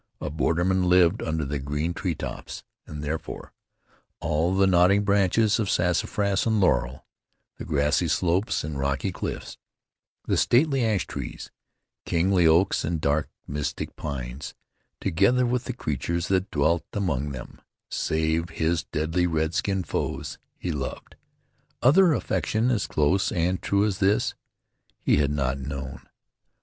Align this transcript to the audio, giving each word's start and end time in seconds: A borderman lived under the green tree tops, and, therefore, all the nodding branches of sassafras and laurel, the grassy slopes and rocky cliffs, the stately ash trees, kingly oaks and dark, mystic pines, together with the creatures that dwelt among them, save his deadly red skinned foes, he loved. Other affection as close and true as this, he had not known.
A 0.19 0.31
borderman 0.31 0.89
lived 0.89 1.21
under 1.21 1.45
the 1.45 1.59
green 1.59 1.93
tree 1.93 2.15
tops, 2.15 2.63
and, 2.87 3.03
therefore, 3.03 3.53
all 4.19 4.55
the 4.55 4.65
nodding 4.65 5.03
branches 5.03 5.59
of 5.59 5.69
sassafras 5.69 6.47
and 6.47 6.59
laurel, 6.59 7.05
the 7.57 7.65
grassy 7.65 8.07
slopes 8.07 8.63
and 8.63 8.79
rocky 8.79 9.11
cliffs, 9.11 9.59
the 10.25 10.37
stately 10.37 10.83
ash 10.83 11.05
trees, 11.05 11.51
kingly 12.03 12.47
oaks 12.47 12.83
and 12.83 12.99
dark, 12.99 13.29
mystic 13.45 13.95
pines, 13.95 14.55
together 14.99 15.45
with 15.45 15.65
the 15.65 15.71
creatures 15.73 16.29
that 16.29 16.49
dwelt 16.49 16.83
among 16.93 17.29
them, 17.29 17.61
save 17.87 18.49
his 18.49 18.85
deadly 18.85 19.27
red 19.27 19.53
skinned 19.53 19.85
foes, 19.87 20.39
he 20.57 20.71
loved. 20.71 21.15
Other 21.83 22.13
affection 22.13 22.71
as 22.71 22.87
close 22.87 23.31
and 23.31 23.61
true 23.61 23.85
as 23.85 23.99
this, 23.99 24.33
he 24.99 25.17
had 25.17 25.29
not 25.29 25.59
known. 25.59 26.07